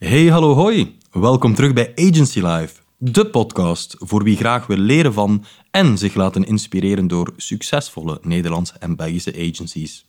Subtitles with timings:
[0.00, 0.96] Hey, hallo, hoi.
[1.10, 6.14] Welkom terug bij Agency Live, de podcast voor wie graag wil leren van en zich
[6.14, 10.06] laten inspireren door succesvolle Nederlandse en Belgische agencies.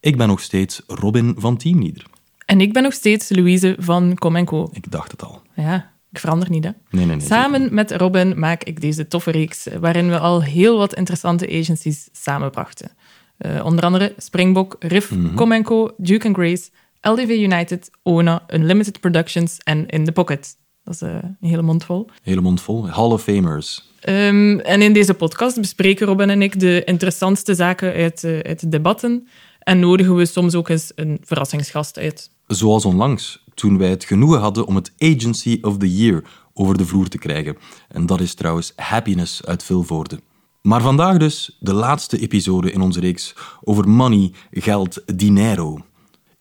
[0.00, 2.06] Ik ben nog steeds Robin van Teamleader.
[2.46, 4.68] En ik ben nog steeds Louise van Com Co.
[4.72, 5.42] Ik dacht het al.
[5.54, 6.70] Ja, ik verander niet, hè.
[6.90, 7.26] Nee, nee, nee.
[7.26, 12.08] Samen met Robin maak ik deze toffe reeks, waarin we al heel wat interessante agencies
[12.12, 12.90] samenbrachten.
[13.38, 15.62] Uh, onder andere Springbok, Riff, mm -hmm.
[15.62, 16.70] Co, Duke Grace,
[17.02, 20.56] LDV United, ONA, Unlimited Productions en In The Pocket.
[20.84, 22.08] Dat is uh, een hele mond vol.
[22.22, 22.88] Hele mond vol.
[22.88, 23.90] Hall of Famers.
[24.08, 28.60] Um, en in deze podcast bespreken Robin en ik de interessantste zaken uit, uh, uit
[28.60, 32.30] de debatten en nodigen we soms ook eens een verrassingsgast uit.
[32.46, 36.22] Zoals onlangs, toen wij het genoegen hadden om het Agency of the Year
[36.54, 37.56] over de vloer te krijgen.
[37.88, 40.20] En dat is trouwens Happiness uit Vilvoorde.
[40.62, 45.84] Maar vandaag dus de laatste episode in onze reeks over money, geld, dinero.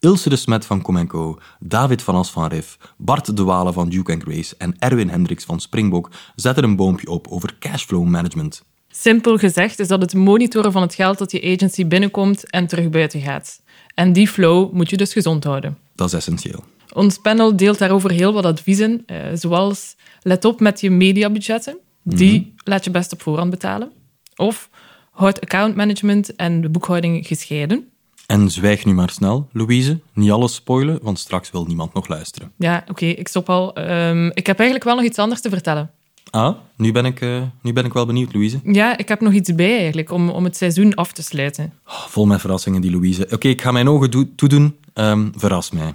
[0.02, 4.19] Ilse de Smet van Comenco, David van As van Riff, Bart de Walen van Duke
[4.19, 8.63] Grace en Erwin Hendricks van Springbok zetten een boompje op over cashflow management.
[8.89, 12.89] Simpel gezegd is dat het monitoren van het geld dat je agency binnenkomt en terug
[12.89, 13.61] buiten gaat.
[13.94, 15.77] En die flow moet je dus gezond houden.
[15.95, 16.63] Dat is essentieel.
[16.94, 21.77] Ons panel deelt daarover heel wat adviezen, eh, zoals let op met je mediabudgetten.
[22.03, 22.53] Die mm -hmm.
[22.63, 23.91] laat je best op voorhand betalen.
[24.35, 24.69] Of
[25.11, 27.91] houd accountmanagement en de boekhouding gescheiden.
[28.25, 30.00] En zwijg nu maar snel, Louise.
[30.14, 32.52] Niet alles spoilen, want straks wil niemand nog luisteren.
[32.55, 33.80] Ja, oké, okay, ik stop al.
[33.80, 35.91] Um, ik heb eigenlijk wel nog iets anders te vertellen.
[36.30, 38.59] Ah, nu ben ik, uh, nu ben ik wel benieuwd, Louise.
[38.63, 41.73] Ja, ik heb nog iets bij eigenlijk, om, om het seizoen af te sluiten.
[41.88, 43.23] Oh, vol met verrassingen, die Louise.
[43.23, 44.75] Oké, okay, ik ga mijn ogen toedoen.
[44.94, 45.94] Um, verras mij.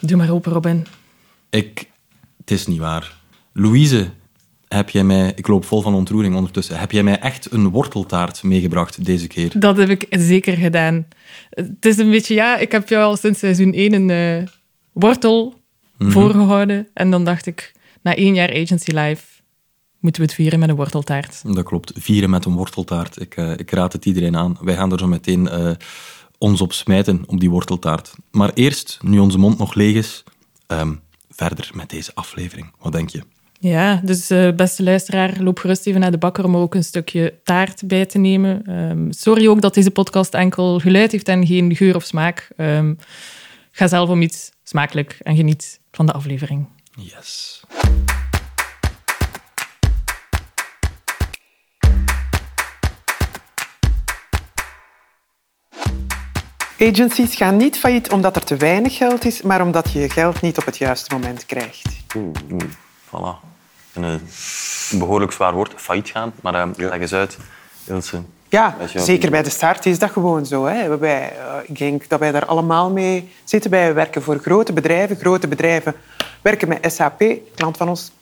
[0.00, 0.86] Doe maar open, Robin.
[1.50, 1.90] Ik...
[2.38, 3.16] Het is niet waar.
[3.52, 4.10] Louise,
[4.68, 5.32] heb jij mij...
[5.34, 6.78] Ik loop vol van ontroering ondertussen.
[6.78, 9.58] Heb jij mij echt een worteltaart meegebracht deze keer?
[9.58, 11.06] Dat heb ik zeker gedaan.
[11.50, 12.34] Het is een beetje...
[12.34, 14.48] Ja, ik heb jou al sinds seizoen 1 een uh,
[14.92, 15.52] wortel mm
[15.96, 16.10] -hmm.
[16.10, 16.88] voorgehouden.
[16.94, 17.72] En dan dacht ik,
[18.02, 19.22] na één jaar Agency Live
[20.00, 21.54] moeten we het vieren met een worteltaart.
[21.54, 23.20] Dat klopt, vieren met een worteltaart.
[23.20, 24.58] Ik, uh, ik raad het iedereen aan.
[24.60, 25.70] Wij gaan er zo meteen uh,
[26.38, 28.14] ons op smijten, op die worteltaart.
[28.30, 30.24] Maar eerst, nu onze mond nog leeg is,
[30.66, 31.00] um,
[31.30, 32.72] verder met deze aflevering.
[32.78, 33.22] Wat denk je?
[33.60, 36.84] Ja, dus uh, beste luisteraar, loop gerust even naar de bakker om er ook een
[36.84, 38.72] stukje taart bij te nemen.
[38.90, 42.48] Um, sorry ook dat deze podcast enkel geluid heeft en geen geur of smaak.
[42.56, 42.98] Um,
[43.70, 46.66] ga zelf om iets smakelijk en geniet van de aflevering.
[46.96, 47.60] Yes.
[56.78, 60.40] Agencies gaan niet failliet omdat er te weinig geld is, maar omdat je je geld
[60.40, 61.86] niet op het juiste moment krijgt.
[62.16, 62.60] Oeh.
[63.08, 63.46] Voilà.
[63.92, 66.32] Een, een behoorlijk zwaar woord, failliet gaan.
[66.42, 66.88] Maar uh, ja.
[66.88, 67.38] leg eens uit,
[67.84, 68.22] Ilse.
[68.48, 70.64] Ja, zeker bij de start is dat gewoon zo.
[70.64, 70.98] Hè.
[70.98, 73.70] Wij, uh, ik denk dat wij daar allemaal mee zitten.
[73.70, 75.16] Wij werken voor grote bedrijven.
[75.16, 75.94] Grote bedrijven
[76.42, 77.24] werken met SAP,
[77.54, 78.12] klant van ons.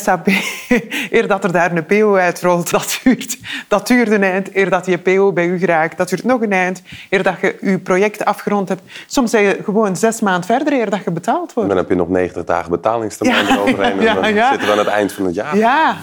[0.00, 0.26] SAP,
[1.10, 3.38] eer dat er daar een PO uitrolt, dat duurt,
[3.68, 4.54] dat duurt een eind.
[4.54, 6.82] Eer dat die PO bij u geraakt, dat duurt nog een eind.
[7.10, 8.82] Eer dat je je project afgerond hebt.
[9.06, 11.68] Soms zijn je gewoon zes maanden verder eer dat je betaald wordt.
[11.68, 13.52] Dan heb je nog 90 dagen betalingstermijn ja.
[13.52, 13.92] eroverheen.
[14.14, 14.50] En dan ja.
[14.50, 15.56] zitten we aan het eind van het jaar.
[15.56, 15.96] Ja,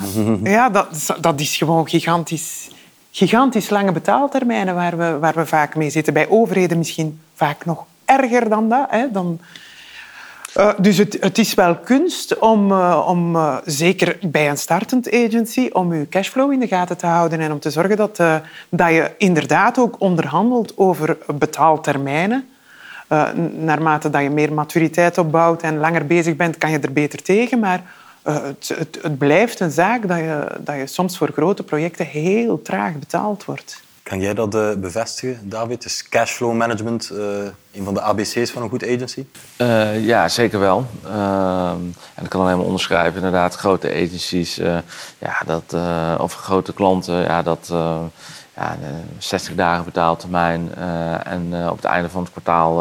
[0.44, 2.70] ja dat, dat is gewoon gigantisch.
[3.12, 6.14] Gigantisch lange betaaltermijnen waar we, waar we vaak mee zitten.
[6.14, 8.86] Bij overheden misschien vaak nog erger dan dat.
[8.90, 9.40] Hè, dan,
[10.58, 15.12] uh, dus het, het, is wel kunst om, uh, om uh, zeker bij een startend
[15.12, 18.18] agency, om je cashflow in de gaten te houden en om te zorgen dat,
[18.70, 22.50] dat je inderdaad ook onderhandelt over betaaltermijnen.
[23.58, 27.60] naarmate dat je meer maturiteit opbouwt en langer bezig bent, kan je er beter tegen.
[27.60, 27.84] Maar
[28.24, 32.62] het, het, het, blijft een zaak dat je, dat je soms voor grote projecten heel
[32.62, 33.84] traag betaald wordt.
[34.04, 35.86] Kan jij dat uh, bevestigen, David?
[35.86, 37.20] Is cashflow management uh,
[37.74, 39.26] een van de ABC's van een goed agency?
[39.58, 40.86] Uh, ja, zeker wel.
[42.16, 43.16] en ik kan alleen maar onderschrijven.
[43.16, 44.56] Inderdaad, grote agencies,
[45.18, 45.76] ja, dat,
[46.20, 47.74] of grote klanten, ja, dat
[48.56, 48.78] ja,
[49.18, 50.76] 60 dagen betaaltermijn
[51.24, 52.74] en op het einde van het kwartaal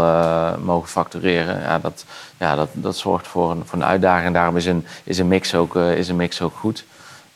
[0.59, 1.61] mogen factureren.
[1.61, 2.05] Ja, dat,
[2.39, 4.27] ja, dat, dat zorgt voor een, voor een uitdaging.
[4.27, 6.85] En daarom is een, is een, mix, ook, is een mix ook goed.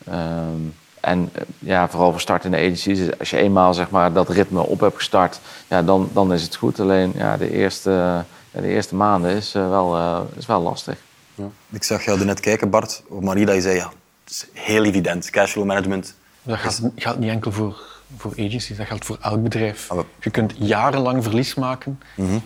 [0.09, 0.75] Um,
[1.05, 4.97] en ja, vooral voor startende agencies, als je eenmaal zeg maar, dat ritme op hebt
[4.97, 6.81] gestart, ja, dan, dan is het goed.
[6.81, 10.99] Alleen ja, de, eerste, de eerste maanden is, uh, wel, uh, is wel lastig.
[11.35, 11.45] Ja.
[11.71, 13.93] Ik zag jou net kijken, Bart, of Marie, dat je zei, ja,
[14.25, 16.15] het is heel evident, cashflow management.
[16.43, 17.83] Dat gaat, geldt niet enkel voor,
[18.17, 19.91] voor agencies, dat geldt voor elk bedrijf.
[19.91, 22.43] Ah, je kunt jarenlang verlies maken, mm -hmm.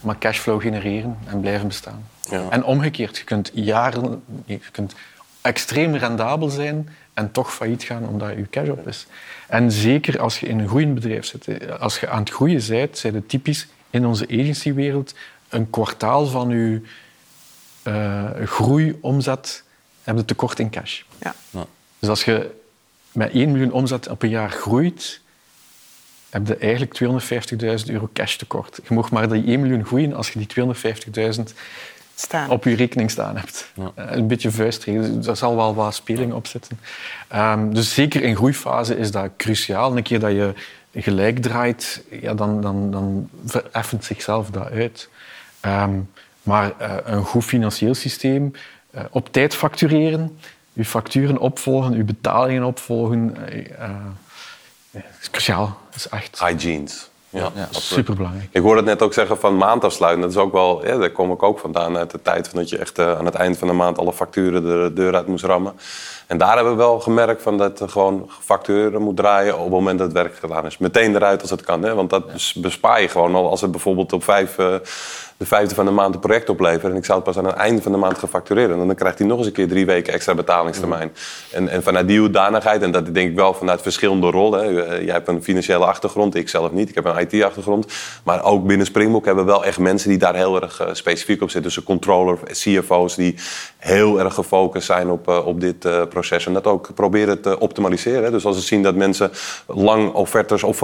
[0.00, 2.06] maar cashflow genereren en blijven bestaan.
[2.30, 2.48] Ja.
[2.50, 4.94] En omgekeerd, je kunt jaren, je kunt
[5.40, 9.06] extreem rendabel zijn en toch failliet gaan omdat je cash op is.
[9.48, 12.98] En zeker als je in een groeiend bedrijf zit, als je aan het groeien bent,
[12.98, 15.14] zijn het typisch in onze agencywereld
[15.48, 16.80] een kwartaal van uw
[17.84, 19.64] uh, groei, omzet,
[20.02, 21.02] heb je tekort in cash.
[21.20, 21.34] Ja.
[21.98, 22.50] Dus als je
[23.12, 25.20] met 1 miljoen omzet op een jaar groeit,
[26.30, 26.98] heb je eigenlijk
[27.86, 28.80] 250.000 euro cash tekort.
[28.88, 30.74] Je mag maar die 1 miljoen groeien als je die
[31.36, 31.42] 250.000
[32.48, 33.70] op je rekening staan hebt.
[33.74, 33.92] Ja.
[33.94, 36.78] Eh, een beetje vuistregel, daar zal wel wat speling op zitten.
[37.34, 39.96] Um, dus zeker in groeifase is dat cruciaal.
[39.96, 40.54] Een keer dat je
[40.94, 45.08] gelijk draait, ja, dan, dan, dan vereffent zichzelf dat uit.
[45.66, 46.10] Um,
[46.42, 48.52] maar uh, een goed financieel systeem,
[48.94, 50.38] uh, op tijd factureren,
[50.74, 53.36] uw facturen opvolgen, uw betalingen opvolgen,
[55.20, 55.78] is cruciaal.
[55.90, 56.40] Dat is echt...
[56.40, 57.10] Hygienes.
[57.32, 58.48] Ja, ja superbelangrijk.
[58.50, 60.22] Ik hoorde het net ook zeggen van maandafsluiten.
[60.22, 62.68] Dat is ook wel, ja, daar kom ik ook vandaan uit de tijd van dat
[62.68, 65.44] je echt uh, aan het eind van de maand alle facturen de deur uit moest
[65.44, 65.72] rammen.
[66.32, 69.70] En daar hebben we wel gemerkt van dat er gewoon facturen moet draaien op het
[69.70, 70.78] moment dat het werk gedaan is.
[70.78, 71.82] Meteen eruit als het kan.
[71.82, 71.94] Hè?
[71.94, 74.74] Want dat bespaar je gewoon al als het bijvoorbeeld op vijf, uh,
[75.36, 76.90] de vijfde van de maand een project opleveren.
[76.90, 78.80] En ik zou het pas aan het einde van de maand gefactureren.
[78.80, 81.12] En dan krijgt hij nog eens een keer drie weken extra betalingstermijn.
[81.50, 84.88] En, en vanuit die hoedanigheid, en dat denk ik wel vanuit verschillende rollen.
[84.88, 86.88] Eh, jij hebt een financiële achtergrond, ik zelf niet.
[86.88, 87.86] Ik heb een IT-achtergrond.
[88.24, 91.42] Maar ook binnen Springbook hebben we wel echt mensen die daar heel erg uh, specifiek
[91.42, 91.62] op zitten.
[91.62, 93.34] Dus een controller, CFO's die
[93.78, 95.78] heel erg gefocust zijn op, uh, op dit
[96.08, 96.21] proces.
[96.30, 98.32] En dat ook proberen te optimaliseren.
[98.32, 99.30] Dus als ze zien dat mensen
[99.66, 100.78] lang offertes of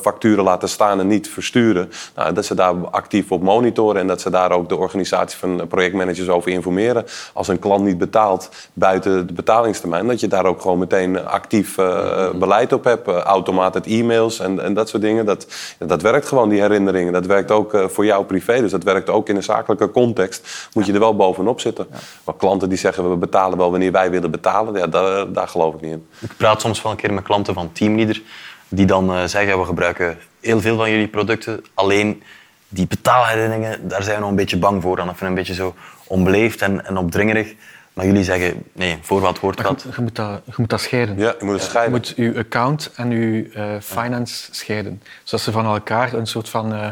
[0.00, 1.90] facturen laten staan en niet versturen.
[2.14, 5.66] Nou, dat ze daar actief op monitoren en dat ze daar ook de organisatie van
[5.68, 7.04] projectmanagers over informeren.
[7.32, 11.78] Als een klant niet betaalt buiten de betalingstermijn, dat je daar ook gewoon meteen actief
[11.78, 13.08] uh, beleid op hebt.
[13.08, 15.26] Uh, e-mails en, en dat soort dingen.
[15.26, 15.46] Dat,
[15.78, 17.12] dat werkt gewoon, die herinneringen.
[17.12, 18.60] Dat werkt ook uh, voor jou privé.
[18.60, 20.68] Dus dat werkt ook in een zakelijke context.
[20.72, 21.86] Moet je er wel bovenop zitten.
[22.24, 25.74] Maar klanten die zeggen we betalen wel wanneer wij willen betalen, ja, daar, daar geloof
[25.74, 26.06] ik niet in.
[26.20, 28.22] Ik praat soms wel een keer met klanten van Teamleader
[28.68, 31.64] die dan zeggen we gebruiken heel veel van jullie producten.
[31.74, 32.22] Alleen
[32.68, 34.96] die betaalherinneringen, daar zijn we een beetje bang voor.
[34.96, 35.74] Dan even een beetje zo
[36.06, 37.54] onbeleefd en, en opdringerig.
[37.92, 39.86] Maar jullie zeggen, nee, voor wat hoort dat?
[39.96, 40.40] Je, moet dat?
[40.44, 41.18] je moet dat scheiden.
[41.18, 41.92] Ja, je moet het scheiden.
[41.92, 45.02] Je moet je account en je uh, finance scheiden.
[45.22, 46.72] Zodat ze van elkaar een soort van...
[46.72, 46.88] Uh,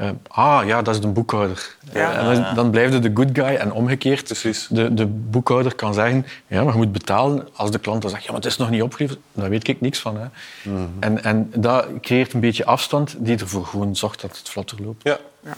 [0.00, 1.76] uh, ah, ja, dat is de boekhouder.
[1.92, 2.12] Ja.
[2.12, 3.54] en dan, dan blijf je de good guy.
[3.54, 4.66] En omgekeerd, Precies.
[4.70, 6.26] De, de boekhouder kan zeggen...
[6.46, 7.48] Ja, maar je moet betalen.
[7.52, 9.18] Als de klant dan zegt, ja, maar het is nog niet opgeleverd.
[9.32, 10.16] Daar weet ik niks van.
[10.16, 10.26] Hè.
[10.62, 10.90] Mm -hmm.
[11.00, 15.02] en, en dat creëert een beetje afstand die ervoor gewoon zorgt dat het vlotter loopt.
[15.02, 15.56] Ja, ja.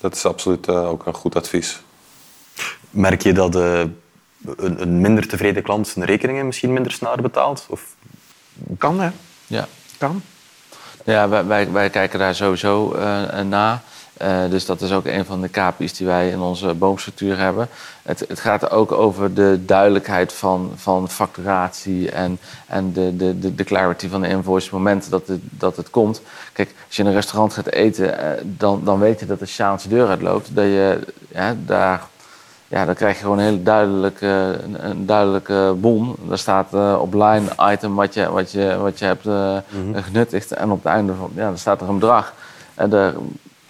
[0.00, 1.80] dat is absoluut ook een goed advies.
[2.90, 3.54] Merk je dat
[4.56, 7.66] een, een, minder tevreden klant zijn rekeningen misschien minder snel betaalt?
[7.68, 7.94] Of...
[8.78, 9.10] Kan, hè?
[9.46, 9.66] Ja.
[9.98, 10.22] Kan.
[11.04, 13.82] Ja, wij, wij, wij kijken daar sowieso uh, naar.
[14.22, 17.68] Uh, dus dat is ook een van de KPI's die wij in onze boomstructuur hebben.
[18.02, 23.64] Het, het gaat ook over de duidelijkheid van, van facturatie en, en de, de, de,
[23.64, 24.64] clarity van de invoice.
[24.64, 26.22] Het moment dat het, dat het komt.
[26.52, 29.46] Kijk, als je in een restaurant gaat eten, uh, dan, dan weet je dat de
[29.46, 30.54] Sjaanse deur uitloopt.
[30.54, 30.98] Dat je
[31.28, 32.06] ja, daar
[32.70, 36.16] ja, dan krijg je gewoon een hele duidelijke, een, duidelijke bon.
[36.28, 39.56] Daar staat uh, op line item wat je, wat je, wat je hebt uh,
[39.94, 40.52] genuttigd.
[40.52, 42.34] En op het einde van, ja, dan staat er een bedrag.
[42.74, 42.90] En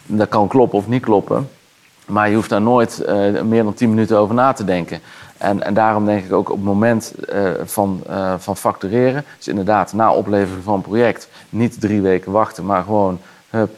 [0.07, 1.49] dat kan kloppen of niet kloppen.
[2.07, 5.01] Maar je hoeft daar nooit uh, meer dan 10 minuten over na te denken.
[5.39, 7.15] En, en daarom denk ik ook op het moment
[7.65, 8.03] van,
[8.39, 13.21] van factureren, dus inderdaad na oplevering van een project, niet drie weken wachten, maar gewoon
[13.51, 13.77] hup,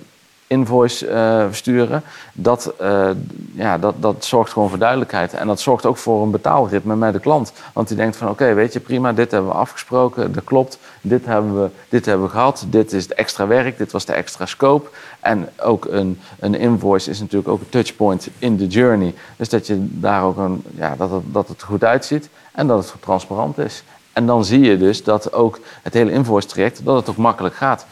[0.52, 2.02] invoice uh, versturen.
[2.32, 3.10] Dat, uh,
[3.52, 5.32] ja, dat, dat zorgt gewoon voor duidelijkheid.
[5.32, 7.52] En dat zorgt ook voor een betaalritme met de klant.
[7.72, 10.78] Want die denkt van oké, weet je, prima, dit hebben we afgesproken, dat klopt.
[11.00, 14.12] Dit hebben, we, dit hebben we gehad, dit is het extra werk, dit was de
[14.12, 14.88] extra scope.
[15.20, 19.14] En ook een, een invoice is natuurlijk ook een touchpoint in de journey.
[19.36, 22.78] Dus dat je daar ook een, ja, dat, het, dat het goed uitziet en dat
[22.78, 23.82] het transparant is.
[24.12, 27.54] En dan zie je dus dat ook het hele invoice traject, dat het ook makkelijk
[27.54, 27.86] gaat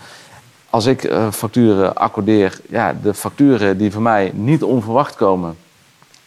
[0.70, 5.56] als ik uh, facturen accordeer, ja, de facturen die voor mij niet onverwacht komen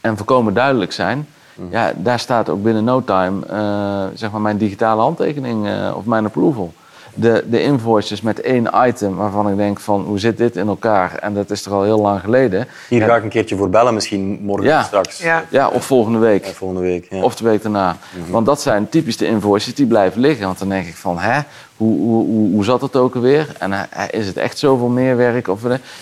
[0.02, 1.68] en voorkomen duidelijk zijn, mm.
[1.72, 6.06] ja, daar staat ook binnen no time uh, zeg maar mijn digitale handtekening uh, of
[6.06, 6.74] mijn approval
[7.14, 11.16] de, de invoices met één item waarvan ik denk van hoe zit dit in elkaar?
[11.16, 12.68] En dat is toch al heel lang geleden.
[12.90, 14.84] Hier ga ik een keertje voor bellen, misschien morgen ja.
[14.84, 15.18] straks.
[15.18, 15.46] Ja.
[15.50, 16.46] ja, of volgende week.
[16.46, 17.22] Ja, volgende week ja.
[17.22, 17.98] Of de week daarna.
[18.18, 18.32] Mhm.
[18.32, 20.46] Want dat zijn typisch de invoices die blijven liggen.
[20.46, 21.42] Want dan denk ik van, hè,
[21.78, 23.48] hoe, hoe, hoe, hoe zat het ook alweer?
[23.60, 25.48] En is het echt zoveel meer werk?
[25.48, 25.62] Of,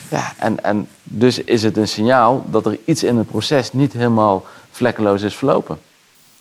[0.09, 3.93] ja, en, en dus is het een signaal dat er iets in het proces niet
[3.93, 5.77] helemaal vlekkeloos is verlopen.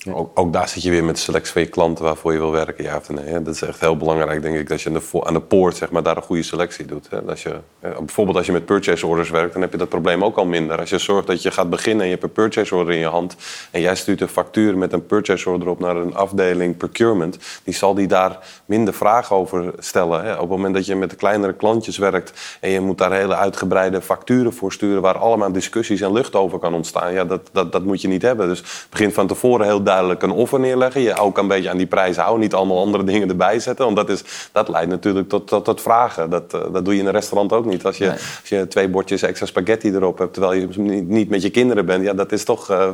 [0.09, 2.85] Ook, ook, daar zit je weer met selectie van je klanten waarvoor je wil werken,
[2.85, 3.43] ja of nee.
[3.43, 5.91] Dat is echt heel belangrijk, denk ik, dat je aan de, aan de poort zeg
[5.91, 7.11] maar, daar een goede selectie doet.
[7.11, 7.23] Hè.
[7.23, 10.37] Als je, bijvoorbeeld als je met purchase orders werkt, dan heb je dat probleem ook
[10.37, 10.79] al minder.
[10.79, 13.07] Als je zorgt dat je gaat beginnen en je hebt een purchase order in je
[13.07, 13.37] hand
[13.71, 17.75] en jij stuurt een factuur met een purchase order op naar een afdeling procurement, die
[17.75, 20.25] zal die daar minder vragen over stellen.
[20.25, 20.33] Hè.
[20.33, 23.37] Op het moment dat je met de kleinere klantjes werkt en je moet daar hele
[23.37, 27.73] uitgebreide facturen voor sturen waar allemaal discussies en lucht over kan ontstaan, ja, dat, dat,
[27.73, 28.49] dat moet je niet hebben.
[28.49, 31.01] Dus begin van tevoren heel duidelijk een offer neerleggen.
[31.01, 32.41] Je ook een beetje aan die prijs houden.
[32.41, 33.85] Niet allemaal andere dingen erbij zetten.
[33.85, 36.31] Want dat, is, dat leidt natuurlijk tot, tot, tot vragen.
[36.31, 37.85] Dat, uh, dat doe je in een restaurant ook niet.
[37.85, 40.33] Als je, als je twee bordjes extra spaghetti erop hebt...
[40.33, 42.05] terwijl je niet, niet met je kinderen bent...
[42.05, 42.89] ja, dat is toch uh,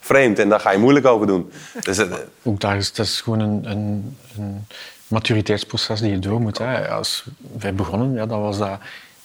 [0.00, 0.38] vreemd.
[0.38, 1.50] En daar ga je moeilijk over doen.
[1.80, 2.12] Dus, uh,
[2.42, 4.66] ook daar is, dat is gewoon een, een, een
[5.06, 6.58] maturiteitsproces die je door moet.
[6.58, 6.88] Hè.
[6.88, 7.24] Als
[7.58, 8.78] wij begonnen, ja, dan was dat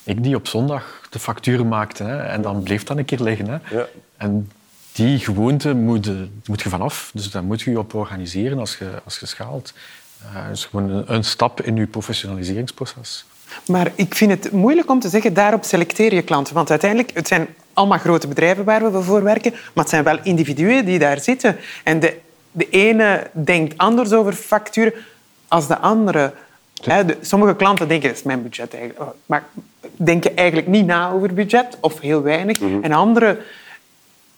[0.03, 2.03] ik die op zondag de facturen maakte.
[2.03, 2.17] Hè.
[2.17, 3.47] En dan bleef dat een keer liggen.
[3.47, 3.77] Hè.
[3.77, 3.85] Ja.
[4.17, 4.51] En
[5.05, 6.09] die gewoonte moet,
[6.45, 7.11] moet je vanaf.
[7.13, 9.73] Dus daar moet je je op organiseren als je, als je schaalt.
[10.23, 13.25] Uh, dus gewoon een, een, stap in je professionaliseringsproces.
[13.65, 16.53] Maar ik vind het moeilijk om te zeggen, daarop selecteer je klanten.
[16.53, 20.19] Want uiteindelijk, het zijn allemaal grote bedrijven waar we voor werken, maar het zijn wel
[20.23, 21.55] individuen die daar zitten.
[21.83, 22.17] En de,
[22.51, 24.93] de ene denkt anders over facturen
[25.47, 26.33] als de andere.
[26.73, 29.09] De, sommige klanten denken, dat is mijn budget eigenlijk.
[29.09, 29.43] Oh, maar
[29.95, 32.59] denken eigenlijk niet na over budget, of heel weinig.
[32.59, 32.83] Mm -hmm.
[32.83, 33.37] En anderen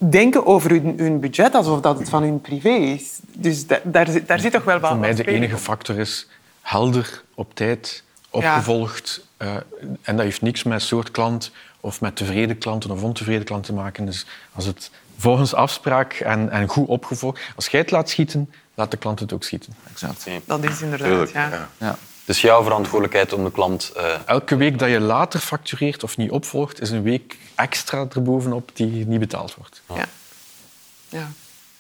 [0.10, 3.20] denken over hun, hun, budget alsof dat het van hun privé is.
[3.34, 6.28] Dus da, daar, daar zit toch wel wat Voor mij de enige factor is
[6.62, 9.26] helder, op tijd, opgevolgd.
[9.40, 9.46] Ja.
[9.46, 9.54] Uh,
[10.02, 13.82] en dat heeft niks met soort klant of met tevreden klanten of ontevreden klanten te
[13.82, 14.06] maken.
[14.06, 17.42] Dus als het volgens afspraak en, en goed opgevolgd...
[17.56, 19.74] Als jij het laat schieten, laat de klant het ook schieten.
[19.92, 20.28] Exact.
[20.46, 21.70] Dat is inderdaad, ja.
[21.78, 21.98] ja.
[22.26, 23.92] Dus jouw verantwoordelijkheid om de klant...
[23.98, 24.14] Uh...
[24.26, 29.06] Elke week dat je later factureert of niet opvolgt, is een week extra erbovenop die
[29.08, 29.82] niet betaald wordt.
[29.94, 30.06] Ja.
[31.10, 31.32] ja.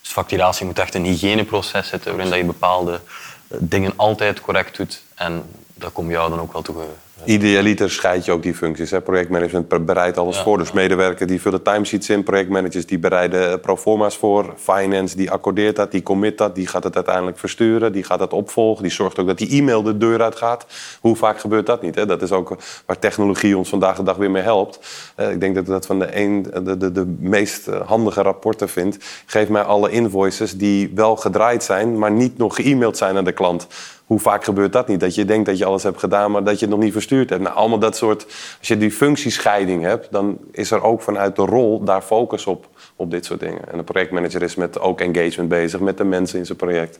[0.02, 3.02] Dus facturatie moet echt een hygiëneproces zitten waarin je bepaalde
[3.48, 5.02] eh, dingen altijd correct doet.
[5.16, 5.44] En
[5.74, 6.84] dat komt jou dan ook wel toe
[7.26, 8.92] Idealiter scheid je ook die functies.
[8.92, 9.02] Hè.
[9.02, 10.58] Projectmanagement bereidt alles voor.
[10.58, 12.24] Dus medewerkers die vullen timesheets in.
[12.24, 14.54] Projectmanagers die bereiden proforma's voor.
[14.58, 16.56] Finance die accordeert dat, die commit dat.
[16.56, 17.92] Die gaat het uiteindelijk versturen.
[17.92, 18.84] Die gaat het opvolgen.
[18.84, 20.66] Die zorgt ook dat die e-mail de deur uit gaat.
[21.00, 21.96] Hoe vaak gebeurt dat niet?
[21.96, 22.06] Hè?
[22.06, 24.80] Dat is ook waar technologie ons vandaag de dag weer mee helpt.
[25.20, 28.70] Uh, ik denk dat ik dat van de, een, de, de, de meest handige rapporten
[28.70, 28.98] vind.
[29.26, 31.98] Geef mij alle invoices die wel gedraaid zijn...
[31.98, 33.68] maar niet nog ge-mailed zijn aan de klant
[34.12, 35.00] hoe vaak gebeurt dat niet?
[35.00, 37.30] Dat je denkt dat je alles hebt gedaan, maar dat je het nog niet verstuurd
[37.30, 37.42] hebt.
[37.42, 38.26] Nou, allemaal dat soort.
[38.60, 42.68] Als je die functiescheiding hebt, dan is er ook vanuit de rol daar focus op,
[42.96, 43.72] op dit soort dingen.
[43.72, 47.00] En de projectmanager is met ook engagement bezig, met de mensen in zijn project.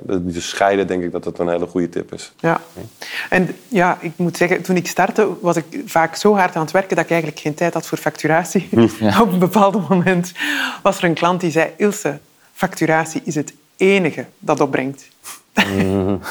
[0.00, 2.32] Dus scheiden denk ik dat dat een hele goede tip is.
[2.40, 2.60] Ja.
[3.30, 6.72] En ja, ik moet zeggen, toen ik startte was ik vaak zo hard aan het
[6.72, 8.68] werken dat ik eigenlijk geen tijd had voor facturatie.
[9.22, 10.32] Op een bepaald moment
[10.82, 12.18] was er een klant die zei, Ilse,
[12.52, 15.12] facturatie is het enige dat opbrengt.
[15.54, 16.12] Mm.
[16.14, 16.22] Oké,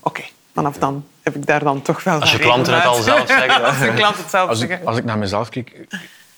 [0.00, 2.20] okay, vanaf dan heb ik daar dan toch wel...
[2.20, 3.64] Als je klanten het al zelf zeggen.
[3.64, 4.60] als de klant het zelf als.
[4.60, 5.86] Ik, als ik naar mezelf kijk,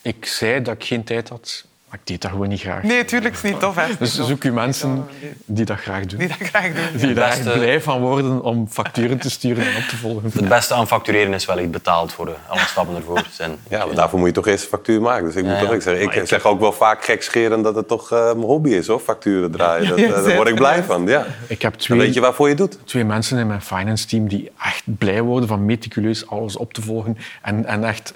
[0.03, 1.65] ik zei dat ik geen tijd had,
[1.97, 2.83] ik deed dat gewoon niet graag.
[2.83, 3.77] Nee, tuurlijk is niet tof.
[3.77, 3.85] Hè.
[3.99, 5.07] Dus zoek je mensen
[5.45, 6.19] die dat graag doen.
[6.19, 7.01] Die dat graag doen.
[7.01, 7.51] Die daar beste...
[7.51, 10.31] blij van worden om facturen te sturen en op te volgen.
[10.33, 13.25] Het beste aan factureren is wel iets betaald voor alle stappen ervoor.
[13.31, 13.57] Zijn.
[13.69, 15.25] Ja, maar daarvoor moet je toch eerst een factuur maken.
[15.25, 17.89] Dus ik moet ja, toch zeggen, ik, ik zeg ook wel vaak gekscherend dat het
[17.89, 19.89] toch uh, mijn hobby is, hoor, facturen draaien.
[19.89, 21.07] Dat, uh, daar word ik blij van.
[21.07, 21.27] Ja.
[21.47, 22.79] Ik heb twee, Dan weet je waarvoor je doet.
[22.85, 26.83] Twee mensen in mijn finance team die echt blij worden van meticuleus alles op te
[26.83, 28.15] volgen en, en echt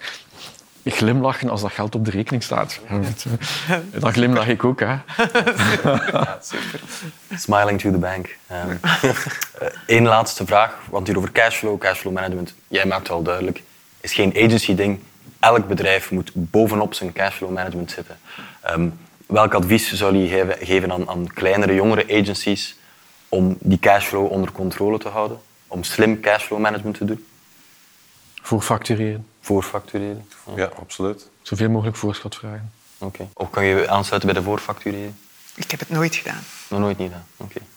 [0.85, 2.81] glimlachen als dat geld op de rekening staat.
[4.01, 4.81] Dan glimlach ik ook.
[4.81, 4.87] Hè.
[4.87, 6.81] Ja, super.
[7.37, 8.37] Smiling to the bank.
[9.87, 12.55] Eén um, laatste vraag, want hier over cashflow, cashflow management.
[12.69, 13.63] Jij maakt wel duidelijk,
[14.01, 15.01] is geen agency-ding.
[15.41, 18.19] Elk bedrijf moet bovenop zijn cashflow management zitten.
[18.71, 22.77] Um, welk advies zou je geven, geven aan, aan kleinere, jongere agencies
[23.29, 25.41] om die cashflow onder controle te houden?
[25.67, 27.25] Om slim cashflow management te doen?
[28.43, 29.30] Voor factureren.
[29.41, 30.27] Voorfactureren?
[30.57, 31.29] Ja, absoluut.
[31.43, 32.73] Zoveel mogelijk voorschot vragen.
[32.99, 33.15] Oké.
[33.15, 33.29] Okay.
[33.35, 35.19] Of kan je aansluiten bij de voorfactureren?
[35.55, 36.43] Ik heb het nooit gedaan.
[36.69, 37.27] Nog nooit niet gedaan?
[37.37, 37.53] Oké.
[37.53, 37.69] Okay.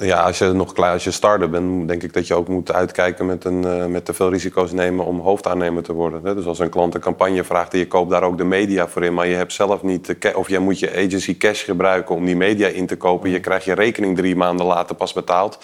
[0.00, 2.72] Ja, als je nog klein, als je starter bent, denk ik dat je ook moet
[2.72, 6.24] uitkijken met, een, uh, met te veel risico's nemen om hoofdaannemer te worden.
[6.24, 6.34] Hè?
[6.34, 9.04] Dus als een klant een campagne vraagt en je koopt daar ook de media voor
[9.04, 12.36] in, maar je hebt zelf niet, of jij moet je agency cash gebruiken om die
[12.36, 15.58] media in te kopen, je krijgt je rekening drie maanden later pas betaald,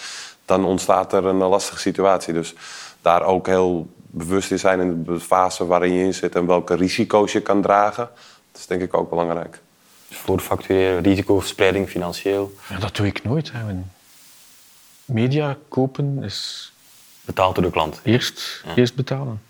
[0.45, 2.33] dan ontstaat er een lastige situatie.
[2.33, 2.55] Dus
[3.01, 6.75] daar ook heel bewust in zijn in de fase waarin je in zit en welke
[6.75, 8.09] risico's je kan dragen.
[8.51, 9.59] Dat is denk ik ook belangrijk.
[10.09, 12.53] Voorfactureren, risicospreiding financieel.
[12.69, 13.51] Ja, dat doe ik nooit.
[13.51, 13.75] Hè.
[15.05, 16.71] Media kopen is...
[17.25, 17.99] Betaald door de klant.
[18.03, 18.75] Eerst, ja.
[18.75, 19.41] eerst betalen.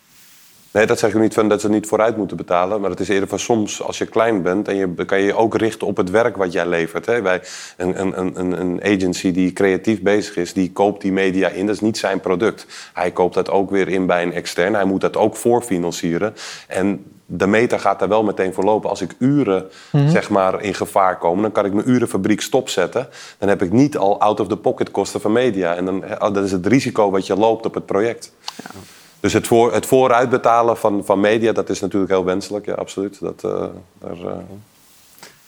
[0.78, 2.82] Nee, dat zeg ik niet van dat ze niet vooruit moeten betalen.
[2.82, 4.68] Maar het is eerder van soms, als je klein bent...
[4.68, 7.06] en je kan je je ook richten op het werk wat jij levert.
[7.06, 7.22] Hè.
[7.22, 7.42] Wij,
[7.78, 11.66] een, een, een, een agency die creatief bezig is, die koopt die media in.
[11.66, 12.66] Dat is niet zijn product.
[12.94, 14.74] Hij koopt dat ook weer in bij een extern.
[14.74, 16.34] Hij moet dat ook voorfinancieren.
[16.68, 18.90] En de meter gaat daar wel meteen voor lopen.
[18.90, 23.08] Als ik uren zeg maar, in gevaar komen, dan kan ik mijn urenfabriek stopzetten.
[23.38, 25.76] Dan heb ik niet al out-of-the-pocket kosten van media.
[25.76, 28.32] En dan, oh, dat is het risico wat je loopt op het project.
[28.56, 28.80] Ja.
[29.20, 33.20] Dus het, voor, het vooruitbetalen van, van media, dat is natuurlijk heel wenselijk, ja, absoluut.
[33.20, 33.52] Dat, uh,
[34.00, 34.32] daar, uh...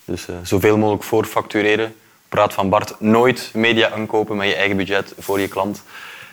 [0.06, 1.96] Dus uh, zoveel mogelijk voorfactureren.
[2.30, 5.84] Praat van Bart, nooit media aankopen met je eigen budget voor je klant.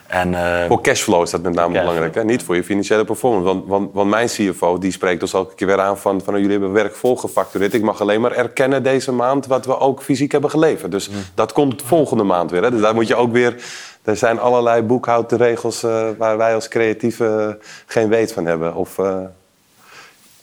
[0.07, 0.37] En,
[0.69, 2.25] voor cashflow is dat met name belangrijk, hè?
[2.25, 3.45] niet voor je financiële performance.
[3.45, 6.51] Want, want, want, mijn CFO die spreekt ons elke keer weer aan van, van jullie
[6.51, 7.75] hebben werk vol gefactureerd.
[7.75, 10.91] Ik mag alleen maar erkennen deze maand wat we ook fysiek hebben geleverd.
[10.91, 11.17] Dus mm.
[11.35, 12.63] dat komt volgende maand weer.
[12.63, 12.71] Hè?
[12.71, 13.55] Dus daar moet je ook weer
[14.07, 18.75] er zijn allerlei boekhoudregels uh, waar wij als creatieven geen weet van hebben.
[18.75, 19.21] Of, uh...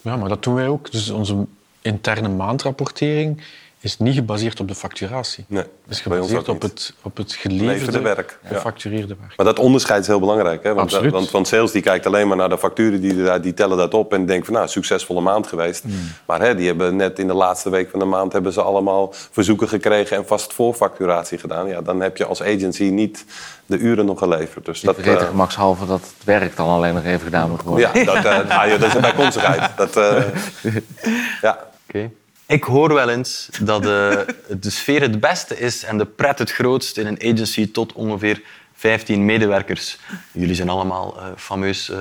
[0.00, 0.90] Ja, maar dat doen wij ook.
[0.90, 1.36] Dus onze
[1.80, 3.42] interne maandrapportering
[3.84, 5.44] is niet gebaseerd op de facturatie.
[5.48, 9.36] Nee, het is gebaseerd op het, op het geleverde werk en gefactureerde werk.
[9.36, 10.62] Maar dat onderscheid is heel belangrijk.
[10.62, 10.74] Hè?
[10.74, 11.12] Want, Absoluut.
[11.12, 14.12] want, want sales die kijkt alleen maar naar de facturen, die, die tellen dat op
[14.12, 15.82] en denkt van nou, succesvolle maand geweest.
[15.82, 16.12] Hmm.
[16.26, 19.14] Maar hè, die hebben net in de laatste week van de maand hebben ze allemaal
[19.30, 21.68] verzoeken gekregen en vast voorfacturatie gedaan.
[21.68, 23.24] Ja, dan heb je als agency niet
[23.66, 24.64] de uren nog geleverd.
[24.64, 27.90] Dus dat vergeet uh, gemakshalve dat het werk dan alleen nog even gedaan moet worden.
[27.94, 29.76] Ja, dat, uh, nou, dat is een bijkomstigheid.
[29.76, 30.22] Dat, uh,
[31.42, 31.58] ja.
[31.88, 32.10] Okay.
[32.46, 34.26] Ik hoor wel eens dat de,
[34.60, 38.42] de sfeer het beste is en de pret het grootst in een agency tot ongeveer
[38.74, 39.98] 15 medewerkers.
[40.32, 41.98] Jullie zijn allemaal uh, fameus uh,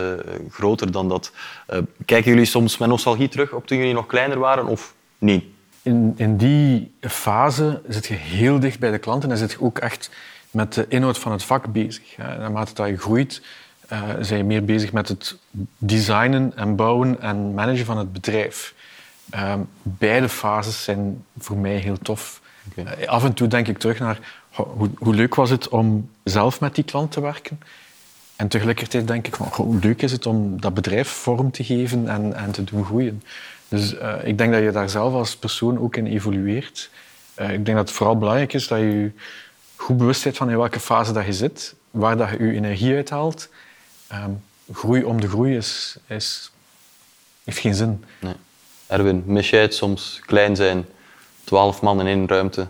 [0.49, 1.31] groter dan dat.
[1.69, 5.43] Uh, kijken jullie soms met nostalgie terug op toen jullie nog kleiner waren of niet?
[5.81, 9.79] In, in die fase zit je heel dicht bij de klanten en zit je ook
[9.79, 10.09] echt
[10.51, 12.17] met de inhoud van het vak bezig.
[12.17, 13.41] Naarmate dat je groeit,
[14.19, 15.37] zijn je meer bezig met het
[15.77, 18.73] designen en bouwen en managen van het bedrijf.
[19.35, 22.41] Um, beide fases zijn voor mij heel tof.
[22.69, 23.01] Okay.
[23.01, 26.59] Uh, af en toe denk ik terug naar hoe, hoe, leuk was het om zelf
[26.59, 27.59] met die klant te werken.
[28.35, 32.07] En tegelijkertijd denk ik van hoe leuk is het om dat bedrijf vorm te geven
[32.07, 33.23] en, en te doen groeien.
[33.67, 36.89] Dus uh, ik denk dat je daar zelf als persoon ook in evolueert.
[37.39, 39.11] Uh, ik denk dat het vooral belangrijk is dat je
[39.75, 42.95] goed bewust bent van in welke fase dat je zit, waar dat je je energie
[42.95, 43.49] uithaalt.
[44.13, 46.51] Um, groei om de groei is, is,
[47.43, 48.03] heeft geen zin.
[48.19, 48.33] Nee.
[48.87, 50.85] Erwin, mis het soms klein zijn,
[51.43, 52.67] twaalf man in één ruimte?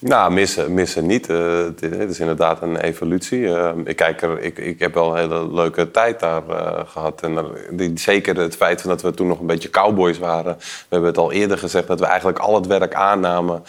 [0.00, 1.28] Nou, missen, missen niet.
[1.28, 3.38] Uh, het, is inderdaad een evolutie.
[3.38, 7.20] Uh, ik, kijk er, ik, ik heb wel een hele leuke tijd daar uh, gehad.
[7.22, 10.56] En die, zeker het feit dat we toen nog een beetje cowboys waren.
[10.58, 13.62] We hebben het al eerder gezegd dat we eigenlijk al het werk aannamen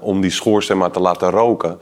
[0.00, 1.80] om die schoorsteen maar te laten roken.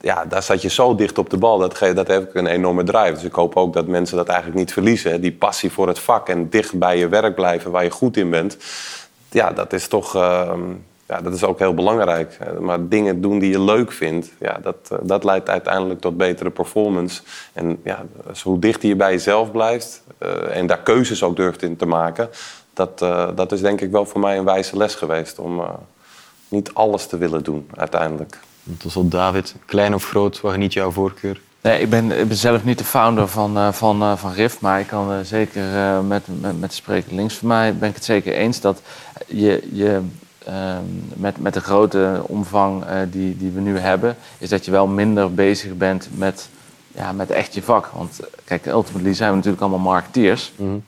[0.00, 1.58] ja, daar zat je zo dicht op de bal.
[1.58, 3.12] Dat, dat heeft een enorme drive.
[3.12, 5.20] Dus ik hoop ook dat mensen dat eigenlijk niet verliezen.
[5.20, 8.30] Die passie voor het vak en dicht bij je werk blijven waar je goed in
[8.30, 8.56] bent.
[9.30, 10.60] Ja, dat is toch ehm,
[11.08, 12.38] ja, dat is ook heel belangrijk.
[12.60, 16.50] Maar dingen doen die je leuk vindt, ja, dat, eh, dat leidt uiteindelijk tot betere
[16.50, 17.22] performance.
[17.52, 21.62] En ja, dus hoe dichter je bij jezelf blijft uh, en daar keuzes ook durft
[21.62, 22.28] in te maken,
[22.72, 25.68] dat, uh, dat is denk ik wel voor mij een wijze les geweest om uh,
[26.48, 28.38] niet alles te willen doen uiteindelijk.
[28.78, 31.40] Tot slot, David, klein of groot, wat niet jouw voorkeur?
[31.60, 34.86] Nee, ik ben, ik ben zelf niet de founder van, van, van RIF, maar ik
[34.86, 35.62] kan zeker
[36.04, 38.82] met, met, met de spreker links van mij ben ik het zeker eens dat
[39.26, 40.00] je, je
[41.14, 44.86] met, met de grote omvang uh, die, die we nu hebben, is dat je wel
[44.86, 46.48] minder bezig bent met,
[46.94, 47.90] ja, met echt je vak.
[47.94, 50.52] Want kijk, ultimately zijn we natuurlijk allemaal marketeers.
[50.56, 50.82] Mm -hmm.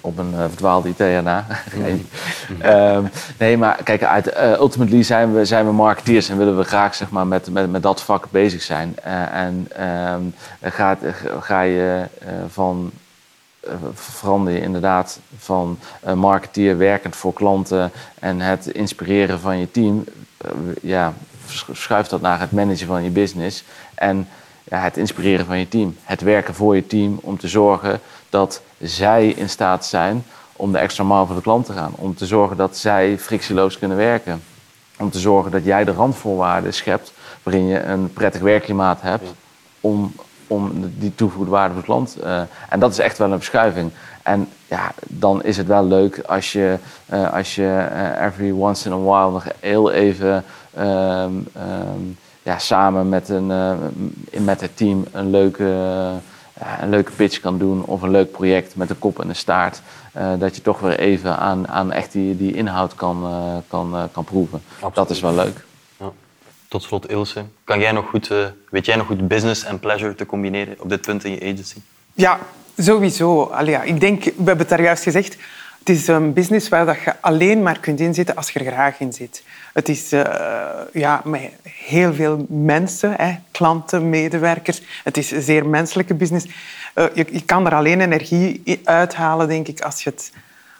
[0.00, 1.46] Op een uh, verdwaalde IT na.
[1.82, 2.06] nee.
[2.96, 6.64] um, nee, maar kijk, uit, uh, ultimately zijn we, zijn we marketeers en willen we
[6.64, 8.98] graag zeg maar, met, met, met dat vak bezig zijn.
[9.32, 9.68] en
[10.12, 10.98] um, ga,
[11.40, 12.06] ga je
[12.48, 13.03] van eh,
[13.94, 15.78] verander je inderdaad van
[16.14, 20.04] marketeer werkend voor klanten en het inspireren van je team,
[20.36, 20.50] eh,
[20.82, 21.14] ja,
[21.72, 24.28] schuift dat naar het managen van je business en
[24.64, 25.96] ja, het inspireren van je team.
[26.02, 28.00] Het werken voor je team om te zorgen
[28.30, 30.24] dat zij in staat zijn
[30.56, 31.92] om de extra mile voor de klant te gaan.
[31.96, 34.42] Om te zorgen dat zij frictieloos kunnen werken.
[34.98, 39.32] Om te zorgen dat jij de randvoorwaarden schept waarin je een prettig werkklimaat hebt
[39.80, 40.14] om
[40.46, 42.16] om die toegevoegde waarde voor de klant.
[42.24, 43.90] Uh, en dat is echt wel een verschuiving.
[44.22, 46.78] En ja, dan is het wel leuk als je,
[47.12, 50.44] uh, als je uh, every once in a while nog heel even
[50.78, 53.52] um, um, ja, samen met, een,
[54.30, 55.64] met het team een leuke,
[56.80, 59.80] een leuke pitch kan doen of een leuk project met een kop en een staart.
[60.38, 63.24] dat je toch weer even aan, aan echt die, die inhoud kan,
[63.68, 64.62] kan, kan proeven.
[64.74, 64.94] Absoluut.
[64.94, 65.64] Dat is wel leuk.
[66.74, 70.14] Tot slot, Ilse, kan jij nog goed, uh, weet jij nog goed business en pleasure
[70.14, 71.76] te combineren op dit punt in je agency?
[72.12, 72.38] Ja,
[72.76, 73.42] Sowieso.
[73.42, 75.36] Allee, ik denk, we hebben het daar juist gezegd,
[75.78, 79.00] het is een business waar dat je alleen maar kunt inzitten als je er graag
[79.00, 79.42] in zit.
[79.72, 80.24] Het is uh,
[80.92, 84.82] ja, met heel veel mensen, hè, klanten, medewerkers.
[85.04, 86.46] Het is een zeer menselijke business.
[86.94, 90.32] Uh, je, je, kan er alleen energie uithalen, denk ik, als je het,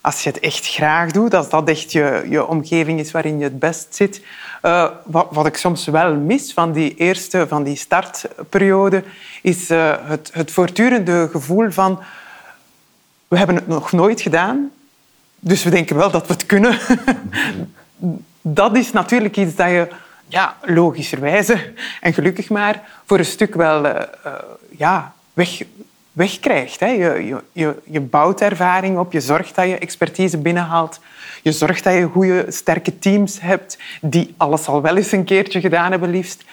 [0.04, 1.34] als je het echt graag doet.
[1.34, 4.20] Als dat echt je, je omgeving is waarin je het best zit.
[4.62, 9.04] Uh, wat, wat, ik soms wel mis van die eerste, van die startperiode,
[9.42, 12.00] is het, het voortdurende gevoel van
[13.28, 14.70] we hebben het nog nooit gedaan,
[15.38, 16.78] dus we denken wel dat we het kunnen.
[18.60, 19.88] dat is natuurlijk iets dat je
[20.26, 24.00] ja, logischerwijze en gelukkig maar voor een stuk wel uh,
[24.76, 25.62] ja, weg,
[26.14, 26.80] wegkrijgt.
[26.80, 26.86] Hè.
[26.86, 31.00] Je, je, je bouwt ervaring op, je zorgt dat je expertise binnenhaalt.
[31.42, 35.60] Je zorgt dat je goede, sterke teams hebt die alles al wel eens een keertje
[35.60, 36.44] gedaan hebben, liefst.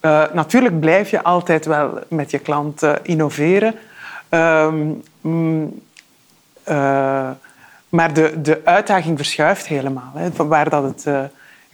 [0.00, 3.74] Uh, natuurlijk blijf je altijd wel met je klant innoveren.
[4.30, 4.72] Uh,
[7.88, 10.12] maar de, de uitdaging verschuift helemaal.
[10.14, 11.20] Hè, waar dat het uh,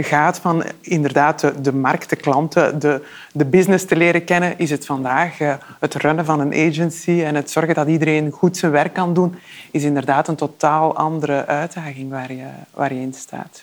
[0.02, 4.70] gaat van inderdaad de, de, markt, de klanten, de, de business te leren kennen, is
[4.70, 5.40] het vandaag.
[5.40, 9.14] Uh, het runnen van een agency en het zorgen dat iedereen goed zijn werk kan
[9.14, 9.38] doen,
[9.70, 13.62] is inderdaad een totaal andere uitdaging waar je, waar je in staat.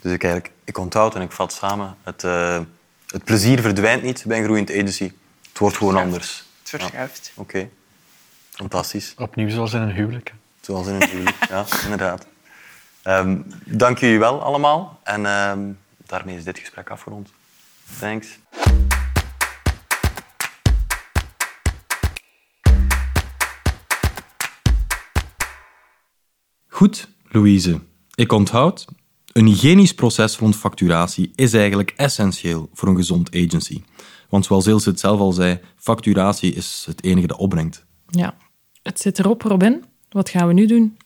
[0.00, 1.96] Dus ik, eigenlijk, ik onthoud en ik vat samen.
[2.02, 2.58] Het, uh,
[3.06, 5.12] het plezier verdwijnt niet bij een groeiend agency.
[5.48, 6.44] Het wordt gewoon anders.
[6.60, 7.32] Het verschuift.
[7.34, 7.42] Ja.
[7.42, 7.56] Oké.
[7.56, 7.70] Okay.
[8.50, 9.14] Fantastisch.
[9.18, 10.34] Opnieuw zoals in een huwelijk.
[10.60, 12.26] Zoals in het huwelijk, ja, inderdaad.
[13.08, 15.00] Um, dank jullie wel allemaal.
[15.02, 17.32] En um, daarmee is dit gesprek afgerond.
[17.98, 18.38] Thanks.
[26.66, 27.80] Goed, Louise.
[28.14, 28.84] Ik onthoud,
[29.32, 33.82] een hygiënisch proces rond facturatie is eigenlijk essentieel voor een gezond agency.
[34.28, 37.84] Want zoals Ilse het zelf al zei, facturatie is het enige dat opbrengt.
[38.06, 38.36] Ja,
[38.82, 39.84] het zit erop, Robin.
[40.08, 40.96] Wat gaan we nu doen?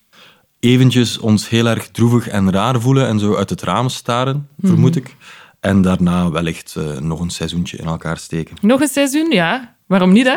[0.61, 4.97] Eventjes ons heel erg droevig en raar voelen en zo uit het raam staren, vermoed
[4.97, 5.17] ik.
[5.61, 8.57] En daarna wellicht uh, nog een seizoentje in elkaar steken.
[8.61, 9.77] Nog een seizoen, ja.
[9.87, 10.37] Waarom niet, hè?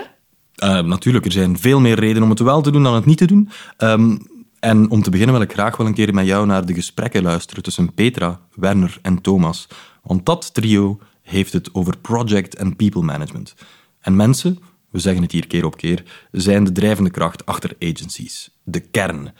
[0.64, 3.18] Uh, natuurlijk, er zijn veel meer redenen om het wel te doen dan het niet
[3.18, 3.50] te doen.
[3.78, 4.28] Um,
[4.60, 7.24] en om te beginnen wil ik graag wel een keer met jou naar de gesprekken
[7.24, 9.68] luisteren tussen Petra, Werner en Thomas.
[10.04, 13.56] Want dat trio heeft het over project en people management.
[14.00, 14.60] En mensen,
[14.90, 18.50] we zeggen het hier keer op keer, zijn de drijvende kracht achter agencies.
[18.64, 19.34] De kern.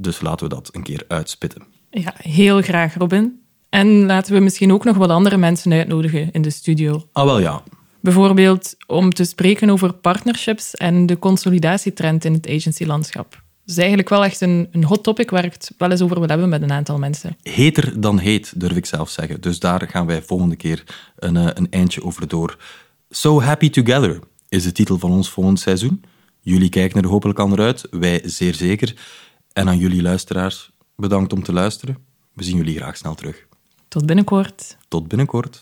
[0.00, 1.62] Dus laten we dat een keer uitspitten.
[1.90, 3.40] Ja, heel graag, Robin.
[3.68, 7.08] En laten we misschien ook nog wat andere mensen uitnodigen in de studio.
[7.12, 7.62] Ah, wel ja.
[8.00, 13.30] Bijvoorbeeld om te spreken over partnerships en de consolidatietrend in het agencylandschap.
[13.30, 16.18] Dat is eigenlijk wel echt een, een hot topic waar ik het wel eens over
[16.18, 17.36] wil hebben met een aantal mensen.
[17.42, 19.40] Heter dan heet, durf ik zelf zeggen.
[19.40, 20.84] Dus daar gaan wij volgende keer
[21.16, 22.56] een, eh, een eindje over door.
[23.10, 26.04] So Happy Together is de titel van ons volgend seizoen.
[26.40, 28.94] Jullie kijken er hopelijk al naar uit, wij zeer zeker.
[29.52, 31.98] En aan jullie luisteraars, bedankt om te luisteren.
[32.32, 33.46] We zien jullie graag snel terug.
[33.88, 34.76] Tot binnenkort.
[34.88, 35.60] Tot binnenkort.